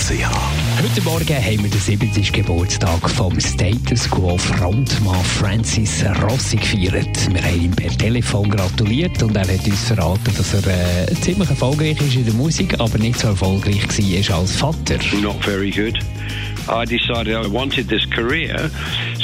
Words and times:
Heute 0.00 1.02
Morgen 1.02 1.36
haben 1.36 1.62
wir 1.62 1.70
den 1.70 1.78
70. 1.78 2.32
Geburtstag 2.32 3.10
vom 3.10 3.38
Status 3.38 4.10
Quo 4.10 4.38
Frontmann 4.38 5.22
Francis 5.24 6.02
Rossi 6.22 6.56
gefeiert. 6.56 7.32
Wir 7.32 7.42
haben 7.42 7.60
ihm 7.60 7.70
per 7.70 7.90
Telefon 7.90 8.48
gratuliert 8.48 9.22
und 9.22 9.36
er 9.36 9.42
hat 9.42 9.66
uns 9.66 9.84
verraten, 9.84 10.34
dass 10.36 10.54
er 10.54 11.08
äh, 11.10 11.14
ziemlich 11.20 11.50
erfolgreich 11.50 12.00
ist 12.00 12.14
in 12.14 12.24
der 12.24 12.34
Musik, 12.34 12.80
aber 12.80 12.98
nicht 12.98 13.20
so 13.20 13.28
erfolgreich 13.28 13.82
war 14.30 14.38
als 14.38 14.56
Vater. 14.56 14.98
Not 15.20 15.44
very 15.44 15.70
good. 15.70 15.98
I 16.68 16.86
decided 16.86 17.34
I 17.34 17.46
wanted 17.46 17.88
this 17.88 18.08
career, 18.10 18.70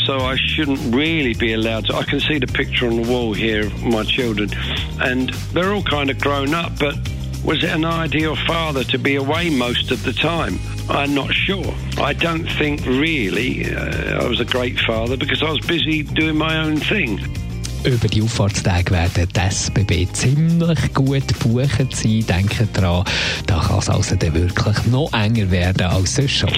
so 0.04 0.18
I 0.18 0.36
shouldn't 0.36 0.94
really 0.94 1.32
be 1.32 1.54
allowed 1.54 1.86
to. 1.86 1.96
I 1.96 2.04
can 2.04 2.20
see 2.20 2.38
the 2.38 2.52
picture 2.52 2.86
on 2.86 3.02
the 3.02 3.08
wall 3.08 3.34
here 3.34 3.66
of 3.66 3.82
my 3.82 4.04
children, 4.04 4.50
and 5.00 5.32
they're 5.54 5.72
all 5.72 5.82
kind 5.82 6.10
of 6.10 6.18
grown 6.20 6.54
up, 6.54 6.72
but 6.78 6.96
was 7.44 7.62
it 7.62 7.70
an 7.70 7.84
ideal 7.84 8.36
father 8.36 8.84
to 8.84 8.98
be 8.98 9.16
away 9.16 9.50
most 9.50 9.90
of 9.90 10.02
the 10.02 10.12
time? 10.12 10.58
I'm 10.88 11.14
not 11.14 11.32
sure. 11.32 11.74
I 11.98 12.12
don't 12.12 12.46
think 12.58 12.84
really 12.86 13.74
uh, 13.74 14.22
I 14.22 14.28
was 14.28 14.40
a 14.40 14.44
great 14.44 14.78
father 14.78 15.16
because 15.16 15.42
I 15.42 15.50
was 15.50 15.60
busy 15.66 16.02
doing 16.02 16.36
my 16.36 16.58
own 16.58 16.76
thing. 16.76 17.20
Über 17.86 18.08
die 18.08 18.20
Auffahrtstage 18.20 18.90
werden 18.90 19.28
die 19.32 19.40
SBB 19.40 20.12
ziemlich 20.12 20.92
gut 20.92 21.38
buchen 21.38 21.88
sein. 21.92 22.26
Denken 22.26 22.68
daran, 22.72 23.04
da 23.46 23.60
kann 23.60 23.78
es 23.78 23.88
also 23.88 24.16
dann 24.16 24.34
wirklich 24.34 24.86
noch 24.86 25.12
enger 25.12 25.48
werden 25.52 25.86
als 25.86 26.16
sonst 26.16 26.32
schon. 26.32 26.50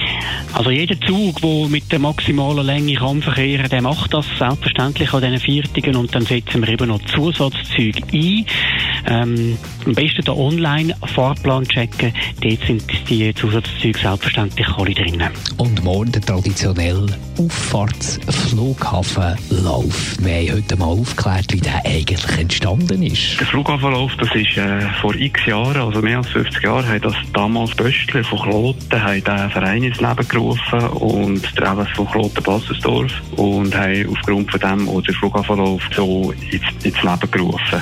Also 0.53 0.71
jeder 0.71 0.99
Zug, 1.01 1.39
der 1.39 1.67
mit 1.67 1.91
der 1.91 1.99
maximalen 1.99 2.65
Länge 2.65 2.95
kann 2.95 3.21
verkehren 3.21 3.69
der 3.69 3.81
macht 3.83 4.11
das 4.11 4.25
selbstverständlich 4.39 5.13
an 5.13 5.21
diesen 5.21 5.39
Viertigen 5.39 5.95
und 5.97 6.15
dann 6.15 6.25
setzen 6.25 6.61
wir 6.61 6.69
eben 6.69 6.87
noch 6.87 7.05
Zusatzzüge 7.05 8.01
ein. 8.11 8.45
Ähm, 9.07 9.57
am 9.85 9.93
besten 9.93 10.23
den 10.23 10.33
Online-Fahrplan 10.33 11.65
checken, 11.65 12.11
dort 12.41 12.59
sind 12.65 12.83
die 13.09 13.33
Zusatzzüge 13.33 13.99
selbstverständlich 13.99 14.67
alle 14.77 14.93
drin. 14.93 15.23
Und 15.57 15.83
morgen 15.83 16.11
der 16.11 16.21
traditionelle 16.21 17.07
Auffahrtsflughafenlauf. 17.37 20.17
Wir 20.19 20.35
haben 20.35 20.51
heute 20.57 20.75
mal 20.75 20.85
aufgeklärt, 20.85 21.53
wie 21.53 21.61
der 21.61 21.85
eigentlich 21.85 22.37
entstanden 22.37 23.01
ist. 23.03 23.39
Der 23.39 23.47
Flughafenlauf, 23.47 24.11
das 24.17 24.29
ist 24.35 24.57
äh, 24.57 24.81
vor 25.01 25.15
x 25.15 25.45
Jahren, 25.45 25.77
also 25.77 26.01
mehr 26.01 26.17
als 26.17 26.27
50 26.29 26.63
Jahren, 26.63 26.87
hat 26.87 27.05
das 27.05 27.15
damals 27.33 27.75
Böstler 27.75 28.23
von 28.23 28.39
Kloten 28.39 29.01
haben 29.01 29.23
den 29.23 29.49
Verein 29.49 29.83
ins 29.83 29.99
Leben 29.99 30.27
gerufen 30.27 30.79
und 30.89 31.57
der 31.57 31.71
Elvis 31.71 31.89
von 31.95 32.07
Kloten 32.07 32.43
Bassersdorf 32.43 33.11
und 33.37 33.75
haben 33.75 34.09
aufgrund 34.09 34.51
von 34.51 34.59
dem 34.59 34.89
auch 34.89 35.01
den 35.01 35.15
Flughafenlauf 35.15 35.81
so 35.95 36.31
ins, 36.31 36.63
ins 36.83 37.03
Leben 37.03 37.31
gerufen. 37.31 37.81